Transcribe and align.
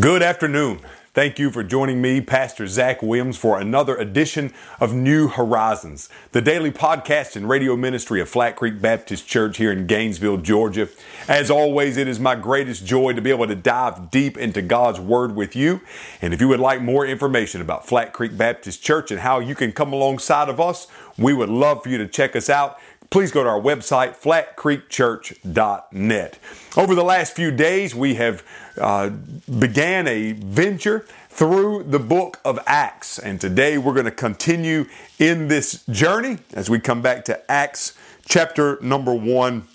Good 0.00 0.22
afternoon. 0.22 0.80
Thank 1.12 1.38
you 1.38 1.50
for 1.50 1.62
joining 1.62 2.00
me, 2.00 2.22
Pastor 2.22 2.66
Zach 2.66 3.02
Williams, 3.02 3.36
for 3.36 3.60
another 3.60 3.94
edition 3.94 4.50
of 4.80 4.94
New 4.94 5.28
Horizons, 5.28 6.08
the 6.30 6.40
daily 6.40 6.70
podcast 6.70 7.36
and 7.36 7.46
radio 7.46 7.76
ministry 7.76 8.18
of 8.18 8.30
Flat 8.30 8.56
Creek 8.56 8.80
Baptist 8.80 9.26
Church 9.28 9.58
here 9.58 9.70
in 9.70 9.86
Gainesville, 9.86 10.38
Georgia. 10.38 10.88
As 11.28 11.50
always, 11.50 11.98
it 11.98 12.08
is 12.08 12.18
my 12.18 12.34
greatest 12.36 12.86
joy 12.86 13.12
to 13.12 13.20
be 13.20 13.28
able 13.28 13.46
to 13.46 13.54
dive 13.54 14.10
deep 14.10 14.38
into 14.38 14.62
God's 14.62 14.98
Word 14.98 15.36
with 15.36 15.54
you. 15.54 15.82
And 16.22 16.32
if 16.32 16.40
you 16.40 16.48
would 16.48 16.58
like 16.58 16.80
more 16.80 17.04
information 17.04 17.60
about 17.60 17.86
Flat 17.86 18.14
Creek 18.14 18.34
Baptist 18.34 18.82
Church 18.82 19.10
and 19.10 19.20
how 19.20 19.40
you 19.40 19.54
can 19.54 19.72
come 19.72 19.92
alongside 19.92 20.48
of 20.48 20.58
us, 20.58 20.86
we 21.18 21.34
would 21.34 21.50
love 21.50 21.82
for 21.82 21.90
you 21.90 21.98
to 21.98 22.08
check 22.08 22.34
us 22.34 22.48
out 22.48 22.78
please 23.12 23.30
go 23.30 23.44
to 23.44 23.48
our 23.48 23.60
website, 23.60 24.16
flatcreekchurch.net. 24.16 26.38
Over 26.78 26.94
the 26.94 27.04
last 27.04 27.36
few 27.36 27.50
days, 27.50 27.94
we 27.94 28.14
have 28.14 28.42
uh, 28.78 29.10
began 29.10 30.08
a 30.08 30.32
venture 30.32 31.00
through 31.28 31.82
the 31.82 31.98
book 31.98 32.40
of 32.42 32.58
Acts. 32.66 33.18
And 33.18 33.38
today 33.38 33.76
we're 33.76 33.92
going 33.92 34.06
to 34.06 34.10
continue 34.10 34.86
in 35.18 35.48
this 35.48 35.84
journey 35.90 36.38
as 36.54 36.70
we 36.70 36.80
come 36.80 37.02
back 37.02 37.26
to 37.26 37.52
Acts 37.52 37.92
chapter 38.26 38.78
number 38.80 39.12
one. 39.12 39.68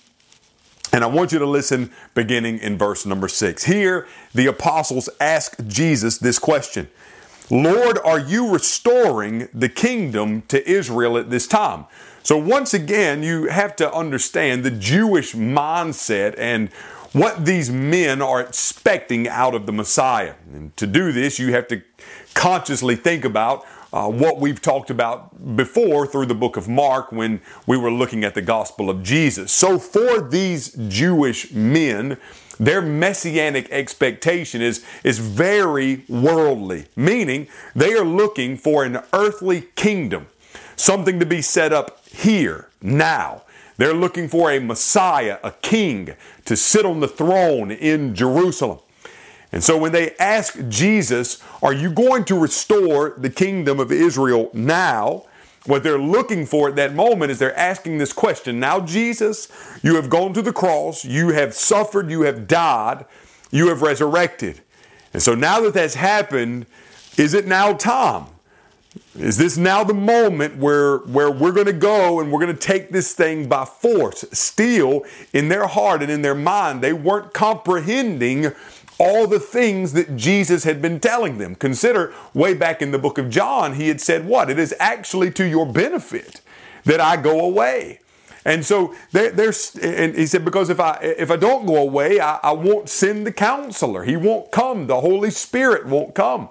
And 0.91 1.03
I 1.03 1.07
want 1.07 1.31
you 1.31 1.37
to 1.37 1.45
listen 1.45 1.91
beginning 2.15 2.57
in 2.57 2.75
verse 2.75 3.05
number 3.05 3.27
six. 3.27 3.65
Here, 3.65 4.07
the 4.33 4.47
apostles 4.47 5.09
ask 5.21 5.63
Jesus 5.67 6.17
this 6.17 6.39
question 6.39 6.89
Lord, 7.51 7.99
are 8.03 8.19
you 8.19 8.51
restoring 8.51 9.47
the 9.53 9.69
kingdom 9.69 10.41
to 10.47 10.67
Israel 10.67 11.19
at 11.19 11.29
this 11.29 11.45
time? 11.45 11.85
So, 12.27 12.35
once 12.35 12.73
again, 12.73 13.23
you 13.23 13.45
have 13.45 13.73
to 13.77 13.89
understand 13.89 14.65
the 14.65 14.71
Jewish 14.71 15.31
mindset 15.31 16.35
and 16.37 16.67
what 17.13 17.45
these 17.45 17.71
men 17.71 18.21
are 18.21 18.41
expecting 18.41 19.29
out 19.29 19.55
of 19.55 19.65
the 19.65 19.71
Messiah. 19.71 20.33
And 20.51 20.75
to 20.75 20.85
do 20.85 21.13
this, 21.13 21.39
you 21.39 21.53
have 21.53 21.69
to 21.69 21.81
consciously 22.33 22.97
think 22.97 23.23
about 23.23 23.65
uh, 23.93 24.09
what 24.09 24.41
we've 24.41 24.61
talked 24.61 24.89
about 24.89 25.55
before 25.55 26.05
through 26.05 26.25
the 26.25 26.35
book 26.35 26.57
of 26.57 26.67
Mark 26.67 27.13
when 27.13 27.39
we 27.65 27.77
were 27.77 27.89
looking 27.89 28.25
at 28.25 28.35
the 28.35 28.41
gospel 28.41 28.89
of 28.89 29.03
Jesus. 29.03 29.53
So, 29.53 29.79
for 29.79 30.19
these 30.19 30.73
Jewish 30.89 31.53
men, 31.53 32.17
their 32.59 32.81
messianic 32.81 33.69
expectation 33.71 34.61
is, 34.61 34.83
is 35.01 35.19
very 35.19 36.03
worldly, 36.09 36.87
meaning 36.93 37.47
they 37.73 37.93
are 37.93 38.03
looking 38.03 38.57
for 38.57 38.83
an 38.83 38.99
earthly 39.13 39.61
kingdom, 39.75 40.27
something 40.77 41.19
to 41.19 41.25
be 41.25 41.41
set 41.41 41.73
up 41.73 42.07
here, 42.07 42.69
now. 42.81 43.43
They're 43.77 43.93
looking 43.93 44.27
for 44.27 44.51
a 44.51 44.59
Messiah, 44.59 45.39
a 45.43 45.51
king, 45.51 46.15
to 46.45 46.55
sit 46.55 46.85
on 46.85 46.99
the 46.99 47.07
throne 47.07 47.71
in 47.71 48.15
Jerusalem. 48.15 48.79
And 49.51 49.63
so 49.63 49.77
when 49.77 49.91
they 49.91 50.15
ask 50.17 50.57
Jesus, 50.67 51.41
Are 51.61 51.73
you 51.73 51.91
going 51.91 52.25
to 52.25 52.39
restore 52.39 53.13
the 53.17 53.29
kingdom 53.29 53.79
of 53.79 53.91
Israel 53.91 54.49
now? 54.53 55.25
What 55.65 55.83
they're 55.83 55.99
looking 55.99 56.45
for 56.45 56.69
at 56.69 56.75
that 56.77 56.93
moment 56.93 57.29
is 57.29 57.39
they're 57.39 57.57
asking 57.57 57.97
this 57.97 58.13
question 58.13 58.59
Now, 58.59 58.79
Jesus, 58.79 59.47
you 59.83 59.95
have 59.95 60.09
gone 60.09 60.33
to 60.33 60.41
the 60.41 60.53
cross, 60.53 61.05
you 61.05 61.29
have 61.29 61.53
suffered, 61.53 62.09
you 62.09 62.21
have 62.21 62.47
died, 62.47 63.05
you 63.51 63.67
have 63.69 63.81
resurrected. 63.81 64.61
And 65.13 65.21
so 65.21 65.35
now 65.35 65.59
that 65.61 65.73
that's 65.73 65.95
happened, 65.95 66.65
is 67.17 67.33
it 67.33 67.47
now 67.47 67.73
time? 67.73 68.25
Is 69.17 69.37
this 69.37 69.57
now 69.57 69.83
the 69.83 69.93
moment 69.93 70.57
where, 70.57 70.99
where 70.99 71.31
we're 71.31 71.51
going 71.51 71.67
to 71.67 71.73
go 71.73 72.19
and 72.19 72.31
we're 72.31 72.39
going 72.39 72.55
to 72.55 72.59
take 72.59 72.89
this 72.89 73.13
thing 73.13 73.47
by 73.47 73.65
force? 73.65 74.25
Still, 74.31 75.03
in 75.33 75.49
their 75.49 75.67
heart 75.67 76.01
and 76.01 76.11
in 76.11 76.21
their 76.21 76.35
mind, 76.35 76.81
they 76.81 76.93
weren't 76.93 77.33
comprehending 77.33 78.53
all 78.99 79.27
the 79.27 79.39
things 79.39 79.93
that 79.93 80.15
Jesus 80.15 80.63
had 80.63 80.81
been 80.81 80.99
telling 80.99 81.37
them. 81.37 81.55
Consider 81.55 82.13
way 82.33 82.53
back 82.53 82.81
in 82.81 82.91
the 82.91 82.99
book 82.99 83.17
of 83.17 83.29
John, 83.29 83.73
he 83.75 83.87
had 83.87 84.01
said, 84.01 84.25
What? 84.25 84.49
It 84.49 84.57
is 84.57 84.73
actually 84.79 85.31
to 85.31 85.45
your 85.45 85.65
benefit 85.65 86.41
that 86.85 86.99
I 86.99 87.17
go 87.17 87.39
away. 87.41 87.99
And 88.45 88.65
so 88.65 88.95
there, 89.11 89.29
there's, 89.29 89.75
and 89.75 90.15
he 90.15 90.25
said, 90.25 90.45
because 90.45 90.69
if 90.69 90.79
I 90.79 90.97
if 91.01 91.29
I 91.29 91.35
don't 91.35 91.65
go 91.65 91.75
away, 91.75 92.21
I, 92.21 92.39
I 92.41 92.53
won't 92.53 92.87
send 92.87 93.27
the 93.27 93.31
counselor. 93.33 94.05
He 94.05 94.15
won't 94.15 94.53
come. 94.53 94.87
The 94.87 95.01
Holy 95.01 95.31
Spirit 95.31 95.85
won't 95.85 96.15
come. 96.15 96.47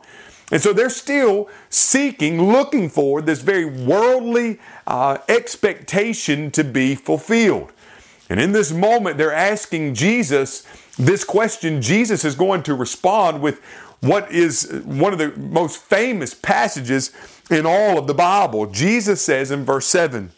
And 0.53 0.63
so 0.63 0.73
they're 0.73 0.91
still 0.91 1.49
seeking, 1.71 2.51
looking 2.53 2.89
for 2.89 3.21
this 3.21 3.43
very 3.43 3.65
worldly 3.65 4.61
uh, 4.87 5.19
expectation 5.29 6.51
to 6.53 6.63
be 6.63 6.95
fulfilled. 6.95 7.73
And 8.29 8.41
in 8.41 8.53
this 8.53 8.73
moment, 8.73 9.19
they're 9.19 9.33
asking 9.33 9.95
Jesus 9.95 10.67
this 10.97 11.25
question. 11.25 11.83
Jesus 11.83 12.25
is 12.25 12.35
going 12.35 12.63
to 12.65 12.75
respond 12.75 13.41
with 13.41 13.61
what 14.01 14.31
is 14.31 14.83
one 14.85 15.13
of 15.13 15.19
the 15.19 15.33
most 15.37 15.79
famous 15.79 16.35
passages 16.35 17.13
in 17.51 17.67
all 17.67 17.99
of 17.99 18.07
the 18.07 18.15
Bible. 18.15 18.67
Jesus 18.67 19.23
says 19.23 19.51
in 19.51 19.65
verse 19.65 19.87
7 19.87 20.31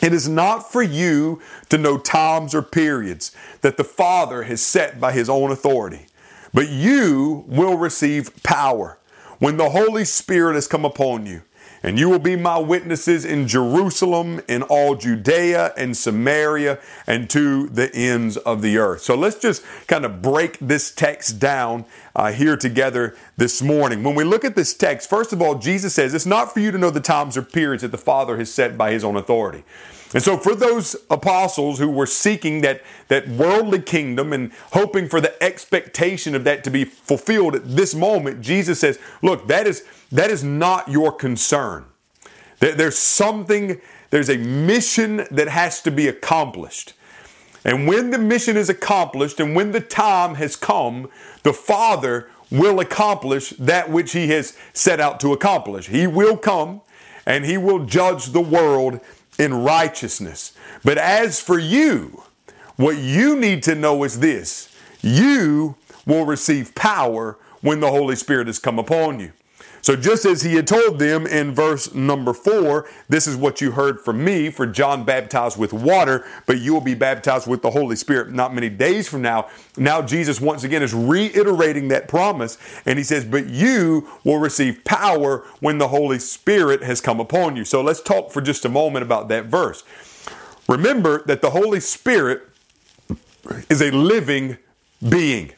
It 0.00 0.14
is 0.14 0.28
not 0.28 0.70
for 0.72 0.82
you 0.82 1.42
to 1.68 1.76
know 1.76 1.98
times 1.98 2.54
or 2.54 2.62
periods 2.62 3.34
that 3.60 3.76
the 3.76 3.84
Father 3.84 4.44
has 4.44 4.62
set 4.62 5.00
by 5.00 5.12
his 5.12 5.28
own 5.28 5.50
authority, 5.50 6.06
but 6.54 6.68
you 6.68 7.44
will 7.48 7.76
receive 7.76 8.42
power 8.42 8.98
when 9.40 9.56
the 9.56 9.70
Holy 9.70 10.04
Spirit 10.04 10.54
has 10.54 10.68
come 10.68 10.84
upon 10.84 11.26
you, 11.26 11.42
and 11.82 11.98
you 11.98 12.10
will 12.10 12.18
be 12.18 12.36
my 12.36 12.58
witnesses 12.58 13.24
in 13.24 13.48
Jerusalem, 13.48 14.42
in 14.46 14.62
all 14.64 14.96
Judea 14.96 15.72
and 15.78 15.96
Samaria, 15.96 16.78
and 17.06 17.28
to 17.30 17.68
the 17.68 17.90
ends 17.94 18.36
of 18.36 18.60
the 18.60 18.76
earth. 18.76 19.00
So 19.00 19.14
let's 19.14 19.38
just 19.38 19.64
kind 19.86 20.04
of 20.04 20.20
break 20.20 20.58
this 20.58 20.94
text 20.94 21.38
down 21.40 21.86
uh, 22.14 22.32
here 22.32 22.58
together 22.58 23.16
this 23.38 23.62
morning. 23.62 24.02
When 24.02 24.14
we 24.14 24.24
look 24.24 24.44
at 24.44 24.56
this 24.56 24.74
text, 24.74 25.08
first 25.08 25.32
of 25.32 25.40
all, 25.40 25.54
Jesus 25.54 25.94
says 25.94 26.12
it's 26.12 26.26
not 26.26 26.52
for 26.52 26.60
you 26.60 26.70
to 26.70 26.76
know 26.76 26.90
the 26.90 27.00
times 27.00 27.38
or 27.38 27.42
periods 27.42 27.80
that 27.80 27.92
the 27.92 27.98
Father 27.98 28.36
has 28.36 28.52
set 28.52 28.76
by 28.76 28.92
his 28.92 29.02
own 29.02 29.16
authority. 29.16 29.64
And 30.12 30.22
so, 30.22 30.36
for 30.36 30.56
those 30.56 30.96
apostles 31.08 31.78
who 31.78 31.88
were 31.88 32.06
seeking 32.06 32.62
that, 32.62 32.82
that 33.08 33.28
worldly 33.28 33.80
kingdom 33.80 34.32
and 34.32 34.52
hoping 34.72 35.08
for 35.08 35.20
the 35.20 35.40
expectation 35.42 36.34
of 36.34 36.42
that 36.44 36.64
to 36.64 36.70
be 36.70 36.84
fulfilled 36.84 37.54
at 37.54 37.76
this 37.76 37.94
moment, 37.94 38.40
Jesus 38.40 38.80
says, 38.80 38.98
Look, 39.22 39.46
that 39.46 39.68
is, 39.68 39.84
that 40.10 40.30
is 40.30 40.42
not 40.42 40.88
your 40.88 41.12
concern. 41.12 41.84
There's 42.58 42.98
something, 42.98 43.80
there's 44.10 44.28
a 44.28 44.36
mission 44.36 45.26
that 45.30 45.48
has 45.48 45.80
to 45.82 45.90
be 45.90 46.08
accomplished. 46.08 46.92
And 47.64 47.86
when 47.86 48.10
the 48.10 48.18
mission 48.18 48.56
is 48.56 48.68
accomplished 48.68 49.38
and 49.38 49.54
when 49.54 49.72
the 49.72 49.80
time 49.80 50.34
has 50.36 50.56
come, 50.56 51.08
the 51.42 51.52
Father 51.52 52.28
will 52.50 52.80
accomplish 52.80 53.50
that 53.50 53.90
which 53.90 54.12
He 54.12 54.28
has 54.28 54.56
set 54.72 54.98
out 54.98 55.20
to 55.20 55.32
accomplish. 55.32 55.86
He 55.86 56.06
will 56.06 56.36
come 56.36 56.80
and 57.24 57.44
He 57.44 57.56
will 57.56 57.84
judge 57.84 58.26
the 58.26 58.40
world 58.40 59.00
in 59.40 59.54
righteousness. 59.54 60.52
But 60.84 60.98
as 60.98 61.40
for 61.40 61.58
you, 61.58 62.22
what 62.76 62.98
you 62.98 63.36
need 63.36 63.62
to 63.64 63.74
know 63.74 64.04
is 64.04 64.20
this 64.20 64.74
you 65.02 65.76
will 66.06 66.26
receive 66.26 66.74
power 66.74 67.38
when 67.62 67.80
the 67.80 67.90
Holy 67.90 68.16
Spirit 68.16 68.46
has 68.46 68.58
come 68.58 68.78
upon 68.78 69.18
you. 69.18 69.32
So, 69.82 69.96
just 69.96 70.24
as 70.24 70.42
he 70.42 70.54
had 70.54 70.66
told 70.66 70.98
them 70.98 71.26
in 71.26 71.54
verse 71.54 71.94
number 71.94 72.32
four, 72.32 72.88
this 73.08 73.26
is 73.26 73.36
what 73.36 73.60
you 73.60 73.72
heard 73.72 74.00
from 74.00 74.22
me, 74.22 74.50
for 74.50 74.66
John 74.66 75.04
baptized 75.04 75.58
with 75.58 75.72
water, 75.72 76.26
but 76.46 76.58
you 76.58 76.74
will 76.74 76.80
be 76.80 76.94
baptized 76.94 77.46
with 77.46 77.62
the 77.62 77.70
Holy 77.70 77.96
Spirit 77.96 78.30
not 78.32 78.54
many 78.54 78.68
days 78.68 79.08
from 79.08 79.22
now. 79.22 79.48
Now, 79.76 80.02
Jesus 80.02 80.40
once 80.40 80.64
again 80.64 80.82
is 80.82 80.92
reiterating 80.92 81.88
that 81.88 82.08
promise, 82.08 82.58
and 82.84 82.98
he 82.98 83.04
says, 83.04 83.24
But 83.24 83.46
you 83.46 84.08
will 84.24 84.38
receive 84.38 84.84
power 84.84 85.44
when 85.60 85.78
the 85.78 85.88
Holy 85.88 86.18
Spirit 86.18 86.82
has 86.82 87.00
come 87.00 87.20
upon 87.20 87.56
you. 87.56 87.64
So, 87.64 87.80
let's 87.80 88.02
talk 88.02 88.30
for 88.30 88.40
just 88.40 88.64
a 88.64 88.68
moment 88.68 89.04
about 89.04 89.28
that 89.28 89.46
verse. 89.46 89.82
Remember 90.68 91.22
that 91.24 91.40
the 91.40 91.50
Holy 91.50 91.80
Spirit 91.80 92.48
is 93.68 93.80
a 93.80 93.90
living 93.90 94.58
being, 95.08 95.52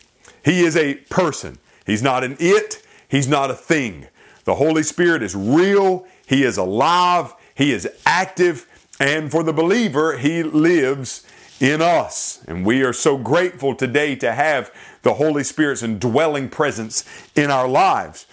He 0.44 0.64
is 0.64 0.76
a 0.76 0.94
person. 1.10 1.58
He's 1.84 2.02
not 2.02 2.22
an 2.22 2.36
it, 2.38 2.86
He's 3.08 3.28
not 3.28 3.50
a 3.50 3.54
thing. 3.54 4.06
The 4.44 4.56
Holy 4.56 4.82
Spirit 4.82 5.22
is 5.22 5.34
real, 5.34 6.06
He 6.26 6.42
is 6.42 6.56
alive, 6.56 7.34
He 7.54 7.72
is 7.72 7.88
active, 8.04 8.66
and 8.98 9.30
for 9.30 9.42
the 9.42 9.52
believer, 9.52 10.18
He 10.18 10.42
lives 10.42 11.26
in 11.60 11.80
us. 11.80 12.42
And 12.48 12.66
we 12.66 12.82
are 12.82 12.92
so 12.92 13.16
grateful 13.16 13.74
today 13.74 14.16
to 14.16 14.32
have 14.32 14.72
the 15.02 15.14
Holy 15.14 15.44
Spirit's 15.44 15.82
indwelling 15.82 16.48
presence 16.48 17.04
in 17.36 17.50
our 17.50 17.68
lives. 17.68 18.26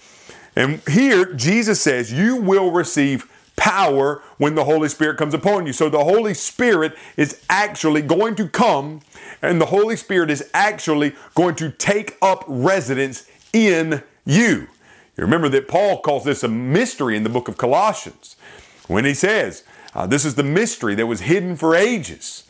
And 0.55 0.81
here, 0.89 1.33
Jesus 1.33 1.79
says, 1.79 2.11
You 2.11 2.37
will 2.37 2.71
receive 2.71 3.29
power 3.55 4.23
when 4.37 4.55
the 4.55 4.63
Holy 4.63 4.89
Spirit 4.89 5.17
comes 5.17 5.33
upon 5.33 5.67
you. 5.67 5.73
So 5.73 5.89
the 5.89 6.03
Holy 6.03 6.33
Spirit 6.33 6.95
is 7.17 7.43
actually 7.49 8.01
going 8.01 8.35
to 8.35 8.47
come, 8.47 9.01
and 9.41 9.61
the 9.61 9.67
Holy 9.67 9.95
Spirit 9.95 10.31
is 10.31 10.49
actually 10.53 11.13
going 11.35 11.55
to 11.55 11.69
take 11.69 12.17
up 12.21 12.43
residence 12.47 13.29
in 13.53 14.01
you. 14.25 14.67
You 15.19 15.25
remember 15.25 15.49
that 15.49 15.67
Paul 15.67 15.99
calls 15.99 16.23
this 16.23 16.43
a 16.43 16.47
mystery 16.47 17.17
in 17.17 17.23
the 17.23 17.29
book 17.29 17.49
of 17.49 17.57
Colossians 17.57 18.37
when 18.87 19.03
he 19.03 19.13
says, 19.13 19.65
uh, 19.93 20.07
This 20.07 20.23
is 20.23 20.35
the 20.35 20.43
mystery 20.43 20.95
that 20.95 21.07
was 21.07 21.19
hidden 21.19 21.57
for 21.57 21.75
ages. 21.75 22.45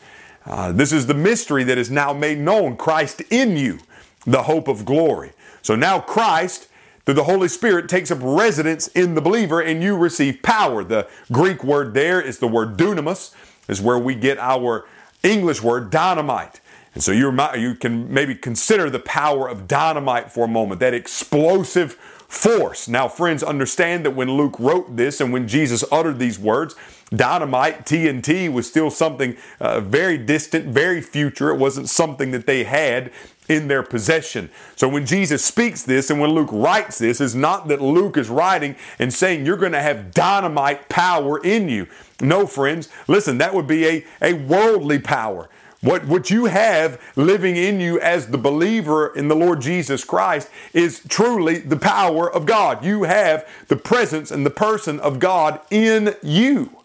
Uh, 0.46 0.70
this 0.70 0.92
is 0.92 1.08
the 1.08 1.14
mystery 1.14 1.64
that 1.64 1.78
is 1.78 1.90
now 1.90 2.12
made 2.12 2.38
known 2.38 2.76
Christ 2.76 3.22
in 3.28 3.56
you, 3.56 3.80
the 4.24 4.44
hope 4.44 4.68
of 4.68 4.84
glory. 4.84 5.32
So 5.62 5.74
now 5.74 5.98
Christ, 5.98 6.68
through 7.04 7.14
the 7.14 7.24
Holy 7.24 7.48
Spirit, 7.48 7.88
takes 7.88 8.12
up 8.12 8.20
residence 8.22 8.86
in 8.86 9.16
the 9.16 9.20
believer 9.20 9.60
and 9.60 9.82
you 9.82 9.96
receive 9.96 10.40
power. 10.40 10.84
The 10.84 11.08
Greek 11.32 11.64
word 11.64 11.92
there 11.92 12.22
is 12.22 12.38
the 12.38 12.46
word 12.46 12.76
dunamis, 12.76 13.34
is 13.66 13.80
where 13.80 13.98
we 13.98 14.14
get 14.14 14.38
our 14.38 14.86
English 15.24 15.60
word 15.60 15.90
dynamite. 15.90 16.60
And 16.94 17.02
so 17.02 17.10
you 17.10 17.36
you 17.56 17.74
can 17.74 18.12
maybe 18.14 18.36
consider 18.36 18.90
the 18.90 19.00
power 19.00 19.48
of 19.48 19.66
dynamite 19.66 20.30
for 20.30 20.44
a 20.44 20.48
moment, 20.48 20.78
that 20.80 20.94
explosive 20.94 21.98
force. 22.30 22.86
Now, 22.86 23.08
friends, 23.08 23.42
understand 23.42 24.04
that 24.04 24.12
when 24.12 24.30
Luke 24.30 24.54
wrote 24.60 24.96
this 24.96 25.20
and 25.20 25.32
when 25.32 25.48
Jesus 25.48 25.82
uttered 25.90 26.20
these 26.20 26.38
words, 26.38 26.76
dynamite, 27.10 27.84
TNT, 27.84 28.50
was 28.50 28.68
still 28.68 28.88
something 28.88 29.36
uh, 29.60 29.80
very 29.80 30.16
distant, 30.16 30.66
very 30.66 31.00
future. 31.00 31.50
It 31.50 31.58
wasn't 31.58 31.88
something 31.88 32.30
that 32.30 32.46
they 32.46 32.62
had 32.62 33.10
in 33.48 33.66
their 33.66 33.82
possession. 33.82 34.48
So 34.76 34.88
when 34.88 35.06
Jesus 35.06 35.44
speaks 35.44 35.82
this 35.82 36.08
and 36.08 36.20
when 36.20 36.30
Luke 36.30 36.50
writes 36.52 36.98
this, 36.98 37.20
is 37.20 37.34
not 37.34 37.66
that 37.66 37.82
Luke 37.82 38.16
is 38.16 38.28
writing 38.28 38.76
and 39.00 39.12
saying 39.12 39.44
you're 39.44 39.56
going 39.56 39.72
to 39.72 39.82
have 39.82 40.12
dynamite 40.12 40.88
power 40.88 41.42
in 41.42 41.68
you. 41.68 41.88
No, 42.20 42.46
friends, 42.46 42.88
listen, 43.08 43.38
that 43.38 43.52
would 43.52 43.66
be 43.66 43.86
a, 43.88 44.06
a 44.22 44.34
worldly 44.34 45.00
power. 45.00 45.48
What, 45.82 46.06
what 46.06 46.30
you 46.30 46.44
have 46.44 47.00
living 47.16 47.56
in 47.56 47.80
you 47.80 47.98
as 48.00 48.26
the 48.26 48.38
believer 48.38 49.14
in 49.14 49.28
the 49.28 49.34
Lord 49.34 49.62
Jesus 49.62 50.04
Christ 50.04 50.50
is 50.74 51.00
truly 51.08 51.58
the 51.58 51.76
power 51.76 52.30
of 52.30 52.44
God. 52.44 52.84
You 52.84 53.04
have 53.04 53.48
the 53.68 53.76
presence 53.76 54.30
and 54.30 54.44
the 54.44 54.50
person 54.50 55.00
of 55.00 55.18
God 55.18 55.60
in 55.70 56.14
you. 56.22 56.76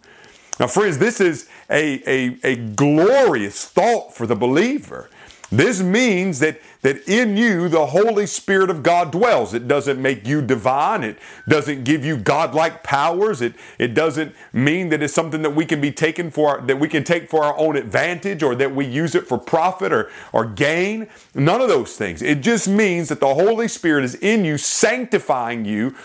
Now, 0.59 0.67
friends, 0.67 0.97
this 0.97 1.19
is 1.19 1.49
a, 1.69 2.01
a, 2.09 2.37
a 2.43 2.55
glorious 2.55 3.65
thought 3.65 4.15
for 4.15 4.25
the 4.25 4.35
believer. 4.35 5.09
This 5.51 5.81
means 5.81 6.39
that, 6.39 6.59
that 6.81 7.07
in 7.07 7.37
you 7.37 7.69
the 7.69 7.87
Holy 7.87 8.25
Spirit 8.25 8.69
of 8.69 8.81
God 8.81 9.11
dwells. 9.11 9.53
It 9.53 9.67
doesn't 9.67 10.01
make 10.01 10.27
you 10.27 10.41
divine. 10.41 11.03
It 11.03 11.19
doesn't 11.47 11.83
give 11.83 12.03
you 12.03 12.17
godlike 12.17 12.83
powers. 12.83 13.41
It, 13.41 13.53
it 13.77 13.93
doesn't 13.93 14.35
mean 14.51 14.89
that 14.89 15.03
it's 15.03 15.13
something 15.13 15.43
that 15.43 15.51
we 15.51 15.65
can 15.65 15.79
be 15.79 15.91
taken 15.91 16.31
for 16.31 16.61
that 16.65 16.79
we 16.79 16.87
can 16.87 17.03
take 17.03 17.29
for 17.29 17.43
our 17.43 17.57
own 17.57 17.75
advantage 17.75 18.41
or 18.41 18.55
that 18.55 18.73
we 18.73 18.85
use 18.85 19.13
it 19.13 19.27
for 19.27 19.37
profit 19.37 19.93
or, 19.93 20.09
or 20.33 20.45
gain. 20.45 21.07
None 21.33 21.61
of 21.61 21.67
those 21.67 21.95
things. 21.95 22.21
It 22.21 22.41
just 22.41 22.67
means 22.67 23.09
that 23.09 23.19
the 23.19 23.33
Holy 23.35 23.67
Spirit 23.67 24.03
is 24.03 24.15
in 24.15 24.45
you, 24.45 24.57
sanctifying 24.57 25.65
you 25.65 25.95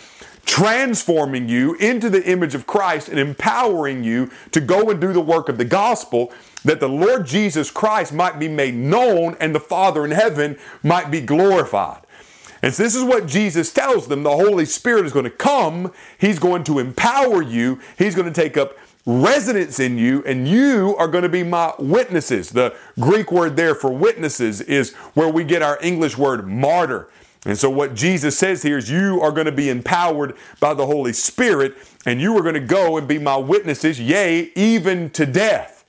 transforming 0.51 1.49
you 1.49 1.75
into 1.75 2.11
the 2.11 2.29
image 2.29 2.57
of 2.57 2.67
Christ 2.67 3.09
and 3.09 3.21
empowering 3.21 4.03
you 4.03 4.33
to 4.51 4.61
go 4.61 4.91
and 4.91 5.01
do 5.01 5.13
the 5.13 5.21
work 5.21 5.49
of 5.49 5.59
the 5.59 5.65
gospel 5.65 6.33
that 6.65 6.81
the 6.81 6.89
Lord 6.89 7.25
Jesus 7.25 7.71
Christ 7.71 8.13
might 8.13 8.41
be 8.41 8.49
made 8.49 8.75
known 8.75 9.37
and 9.39 9.55
the 9.55 9.61
Father 9.61 10.05
in 10.05 10.11
heaven 10.11 10.59
might 10.83 11.09
be 11.09 11.21
glorified. 11.21 12.03
And 12.63 12.75
so 12.75 12.83
this 12.83 12.97
is 12.97 13.05
what 13.05 13.29
Jesus 13.29 13.73
tells 13.73 14.09
them. 14.09 14.25
The 14.25 14.33
Holy 14.33 14.65
Spirit 14.65 15.07
is 15.07 15.13
going 15.13 15.25
to 15.25 15.31
come. 15.31 15.93
He's 16.19 16.41
going 16.41 16.65
to 16.65 16.81
empower 16.81 17.43
you. 17.43 17.79
He's 17.97 18.17
going 18.17 18.27
to 18.27 18.35
take 18.35 18.57
up 18.57 18.77
residence 19.07 19.79
in 19.79 19.99
you, 19.99 20.25
and 20.27 20.49
you 20.49 20.97
are 20.99 21.09
going 21.09 21.23
to 21.23 21.29
be 21.29 21.45
my 21.45 21.75
witnesses. 21.79 22.51
The 22.51 22.77
Greek 22.99 23.31
word 23.31 23.57
there 23.57 23.77
for 23.77 23.93
witnesses 23.93 24.61
is 24.61 24.95
where 25.15 25.29
we 25.29 25.45
get 25.45 25.63
our 25.63 25.79
English 25.81 26.19
word 26.19 26.49
martyr. 26.49 27.09
And 27.47 27.57
so, 27.57 27.71
what 27.71 27.95
Jesus 27.95 28.37
says 28.37 28.63
here 28.63 28.77
is, 28.77 28.91
you 28.91 29.21
are 29.21 29.33
going 29.33 29.47
to 29.47 29.53
be 29.53 29.71
empowered 29.71 30.35
by 30.61 30.75
the 30.75 30.87
Holy 30.87 31.13
Spirit, 31.13 31.75
and 32.05 32.21
you 32.21 32.37
are 32.37 32.43
going 32.43 32.55
to 32.55 32.61
go 32.61 32.99
and 32.99 33.09
be 33.09 33.19
my 33.19 33.37
witnesses, 33.37 33.99
yea, 33.99 34.51
even 34.55 35.11
to 35.11 35.25
death. 35.25 35.85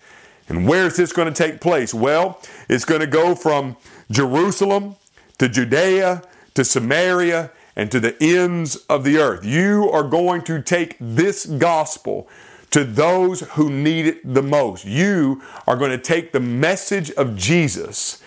And 0.47 0.67
where 0.67 0.85
is 0.87 0.95
this 0.95 1.11
going 1.11 1.31
to 1.31 1.33
take 1.33 1.59
place? 1.59 1.93
Well, 1.93 2.41
it's 2.69 2.85
going 2.85 3.01
to 3.01 3.07
go 3.07 3.35
from 3.35 3.75
Jerusalem 4.09 4.95
to 5.39 5.49
Judea 5.49 6.23
to 6.55 6.63
Samaria 6.63 7.51
and 7.75 7.91
to 7.91 7.99
the 7.99 8.21
ends 8.21 8.75
of 8.87 9.03
the 9.03 9.17
earth. 9.17 9.45
You 9.45 9.89
are 9.91 10.03
going 10.03 10.41
to 10.43 10.61
take 10.61 10.97
this 10.99 11.45
gospel 11.45 12.27
to 12.71 12.83
those 12.83 13.41
who 13.41 13.69
need 13.69 14.07
it 14.07 14.33
the 14.33 14.41
most. 14.41 14.85
You 14.85 15.41
are 15.67 15.75
going 15.75 15.91
to 15.91 15.97
take 15.97 16.31
the 16.31 16.39
message 16.39 17.11
of 17.11 17.35
Jesus 17.35 18.21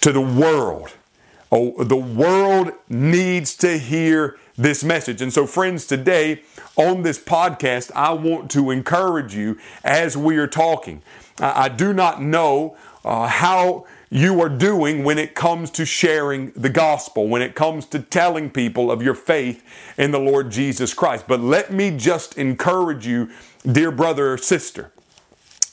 to 0.00 0.12
the 0.12 0.20
world. 0.20 0.92
Oh, 1.52 1.84
the 1.84 1.96
world 1.96 2.72
needs 2.88 3.56
to 3.58 3.78
hear 3.78 4.38
this 4.56 4.82
message. 4.82 5.22
And 5.22 5.32
so, 5.32 5.46
friends, 5.46 5.86
today 5.86 6.42
on 6.76 7.02
this 7.02 7.18
podcast, 7.18 7.92
I 7.94 8.12
want 8.12 8.50
to 8.52 8.70
encourage 8.70 9.34
you 9.34 9.58
as 9.84 10.16
we 10.16 10.38
are 10.38 10.48
talking. 10.48 11.02
I 11.38 11.68
do 11.68 11.92
not 11.92 12.20
know 12.22 12.76
uh, 13.04 13.28
how 13.28 13.86
you 14.10 14.40
are 14.40 14.48
doing 14.48 15.04
when 15.04 15.18
it 15.18 15.34
comes 15.34 15.70
to 15.72 15.84
sharing 15.84 16.50
the 16.52 16.70
gospel, 16.70 17.28
when 17.28 17.42
it 17.42 17.54
comes 17.54 17.86
to 17.86 18.00
telling 18.00 18.50
people 18.50 18.90
of 18.90 19.02
your 19.02 19.14
faith 19.14 19.62
in 19.98 20.10
the 20.10 20.18
Lord 20.18 20.50
Jesus 20.50 20.94
Christ. 20.94 21.26
But 21.28 21.40
let 21.40 21.72
me 21.72 21.96
just 21.96 22.38
encourage 22.38 23.06
you, 23.06 23.30
dear 23.70 23.90
brother 23.90 24.32
or 24.32 24.38
sister. 24.38 24.92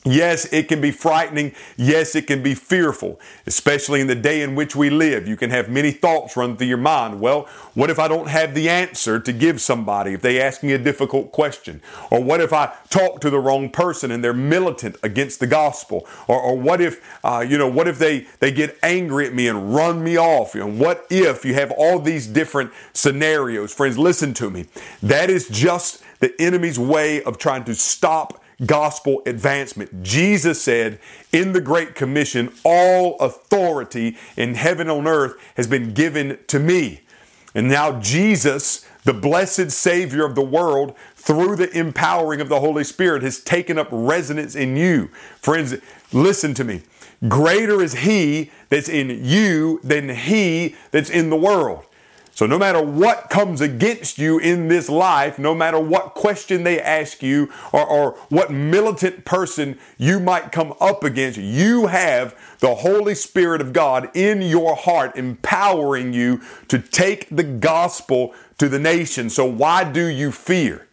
Yes, 0.06 0.52
it 0.52 0.68
can 0.68 0.82
be 0.82 0.92
frightening. 0.92 1.54
Yes, 1.78 2.14
it 2.14 2.28
can 2.28 2.44
be 2.44 2.56
fearful, 2.56 3.22
especially 3.46 4.02
in 4.02 4.08
the 4.08 4.16
day 4.16 4.42
in 4.42 4.54
which 4.54 4.76
we 4.76 4.90
live. 4.90 5.28
You 5.28 5.38
can 5.38 5.50
have 5.50 5.70
many 5.70 5.92
thoughts 5.92 6.36
run 6.36 6.58
through 6.58 6.68
your 6.68 6.78
mind. 6.78 7.22
Well, 7.22 7.48
what 7.74 7.90
if 7.90 8.00
I 8.00 8.10
don't 8.10 8.28
have 8.28 8.54
the 8.54 8.68
answer 8.68 9.18
to 9.20 9.32
give 9.32 9.62
somebody 9.62 10.14
if 10.14 10.22
they 10.22 10.42
ask 10.42 10.62
me 10.62 10.74
a 10.74 10.78
difficult 10.78 11.32
question? 11.32 11.82
Or 12.12 12.22
what 12.22 12.42
if 12.42 12.52
I 12.52 12.74
talk 12.90 13.22
to 13.22 13.30
the 13.30 13.40
wrong 13.40 13.70
person 13.70 14.12
and 14.12 14.22
they're 14.22 14.34
militant 14.34 14.98
against 15.04 15.40
the 15.40 15.48
gospel? 15.48 16.06
Or, 16.28 16.38
or 16.38 16.58
what 16.58 16.82
if, 16.82 17.02
uh, 17.24 17.46
you 17.48 17.58
know, 17.58 17.70
what 17.70 17.88
if 17.88 17.98
they, 17.98 18.28
they 18.40 18.52
get 18.52 18.78
angry 18.84 19.26
at 19.26 19.34
me 19.34 19.48
and 19.48 19.74
run 19.74 20.04
me 20.04 20.18
off? 20.18 20.54
You 20.54 20.62
know, 20.62 20.72
what 20.72 21.08
if 21.10 21.46
you 21.46 21.54
have 21.54 21.72
all 21.72 22.00
these 22.00 22.28
different 22.28 22.74
scenarios? 22.92 23.74
Friends, 23.74 23.98
listen 23.98 24.34
to 24.34 24.50
me. 24.50 24.66
That 25.02 25.30
is 25.30 25.48
just 25.48 26.04
the 26.20 26.34
enemy's 26.42 26.78
way 26.78 27.24
of 27.24 27.38
trying 27.38 27.64
to 27.66 27.76
stop 27.76 28.43
gospel 28.66 29.22
advancement. 29.26 30.04
Jesus 30.04 30.62
said 30.62 31.00
in 31.32 31.54
the 31.54 31.62
Great 31.62 31.96
Commission, 31.96 32.52
All 32.64 33.18
authority 33.18 34.18
in 34.38 34.56
heaven 34.56 34.90
and 34.90 35.00
on 35.00 35.08
earth 35.08 35.36
has 35.56 35.68
been 35.68 35.94
given 35.94 36.40
to 36.48 36.60
me. 36.60 37.02
And 37.56 37.68
now 37.68 38.00
Jesus, 38.00 38.88
the 39.04 39.14
blessed 39.14 39.72
Savior 39.72 40.26
of 40.26 40.36
the 40.36 40.42
world, 40.42 40.96
through 41.16 41.56
the 41.56 41.70
empowering 41.78 42.42
of 42.42 42.50
the 42.50 42.60
Holy 42.60 42.84
Spirit, 42.84 43.24
has 43.24 43.40
taken 43.40 43.78
up 43.78 43.88
residence 43.92 44.56
in 44.56 44.76
you. 44.76 45.08
Friends, 45.40 45.76
listen 46.12 46.54
to 46.56 46.64
me. 46.64 46.82
Greater 47.28 47.82
is 47.82 47.94
He 47.94 48.52
that's 48.70 48.90
in 48.90 49.24
you 49.24 49.80
than 49.84 50.10
He 50.10 50.76
that's 50.92 51.10
in 51.10 51.30
the 51.30 51.38
world. 51.38 51.86
So, 52.36 52.48
no 52.48 52.58
matter 52.58 52.82
what 52.82 53.30
comes 53.30 53.62
against 53.62 54.18
you 54.18 54.40
in 54.40 54.68
this 54.68 54.90
life, 54.90 55.38
no 55.38 55.54
matter 55.54 55.78
what 55.78 56.16
question 56.16 56.64
they 56.64 56.82
ask 56.82 57.22
you 57.22 57.52
or, 57.72 57.86
or, 57.86 58.12
what 58.30 58.50
militant 58.50 59.24
person 59.24 59.78
you 60.00 60.20
might 60.20 60.52
come 60.52 60.74
up 60.82 61.04
against, 61.04 61.38
you 61.38 61.88
have 61.88 62.36
the 62.58 62.74
Holy 62.74 63.14
Spirit 63.14 63.62
of 63.62 63.72
God 63.72 64.10
in 64.16 64.42
your 64.42 64.76
heart, 64.76 65.16
empowering 65.16 66.12
you 66.12 66.42
to 66.70 66.80
take 66.80 67.28
the 67.30 67.44
gospel 67.44 68.34
to 68.58 68.68
the 68.68 68.80
nation. 68.80 69.30
So, 69.30 69.46
why 69.46 69.84
do 69.84 70.08
you 70.08 70.32
fear? 70.32 70.88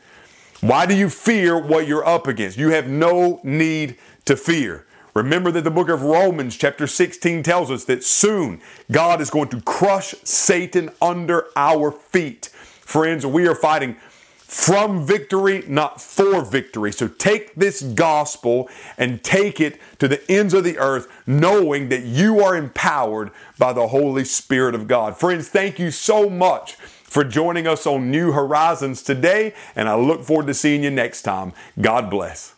Why 0.61 0.85
do 0.85 0.95
you 0.95 1.09
fear 1.09 1.59
what 1.59 1.89
you're 1.89 2.07
up 2.07 2.27
against? 2.27 2.59
You 2.59 2.69
have 2.71 2.87
no 2.87 3.41
need 3.43 3.97
to 4.27 4.37
fear. 4.37 4.85
Remember 5.21 5.51
that 5.51 5.65
the 5.65 5.71
book 5.71 5.91
of 5.91 6.03
Romans, 6.03 6.57
chapter 6.57 6.87
16, 6.87 7.43
tells 7.43 7.71
us 7.71 7.85
that 7.85 8.03
soon 8.03 8.59
God 8.91 9.21
is 9.21 9.29
going 9.29 9.51
to 9.51 9.61
crush 9.61 10.15
Satan 10.25 10.89
under 11.03 11.49
our 11.57 11.93
feet. 11.93 12.47
Friends, 12.47 13.27
we 13.27 13.47
are 13.47 13.55
fighting 13.55 13.97
from 14.39 15.05
victory, 15.05 15.63
not 15.69 16.01
for 16.01 16.43
victory. 16.43 16.91
So 16.91 17.07
take 17.07 17.55
this 17.55 17.83
gospel 17.83 18.71
and 18.97 19.23
take 19.23 19.61
it 19.61 19.79
to 19.99 20.09
the 20.09 20.23
ends 20.31 20.55
of 20.55 20.65
the 20.65 20.79
earth, 20.79 21.07
knowing 21.27 21.91
that 21.91 22.05
you 22.05 22.41
are 22.41 22.57
empowered 22.57 23.31
by 23.59 23.75
the 23.75 23.89
Holy 23.89 24.25
Spirit 24.25 24.75
of 24.75 24.89
God. 24.89 25.19
Friends, 25.19 25.51
thank 25.51 25.79
you 25.79 25.91
so 25.91 26.31
much 26.31 26.77
for 26.77 27.25
joining 27.25 27.67
us 27.67 27.87
on 27.87 28.11
New 28.11 28.33
Horizons 28.33 29.03
today, 29.03 29.53
and 29.77 29.87
I 29.87 29.97
look 29.97 30.25
forward 30.25 30.47
to 30.47 30.55
seeing 30.55 30.83
you 30.83 30.91
next 30.91 31.23
time. 31.23 31.53
God 31.79 32.09
bless. 32.09 32.55